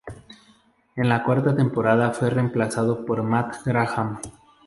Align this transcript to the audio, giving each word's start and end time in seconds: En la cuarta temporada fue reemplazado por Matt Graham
En 0.95 1.07
la 1.09 1.23
cuarta 1.23 1.55
temporada 1.55 2.09
fue 2.09 2.31
reemplazado 2.31 3.05
por 3.05 3.21
Matt 3.21 3.57
Graham 3.63 4.19